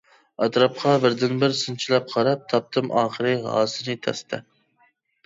[0.43, 4.41] ئەتراپقا بىردىنبىر سىنچىلاپ قاراپ، تاپتىم ئاخىرى ھاسىنى تەستە.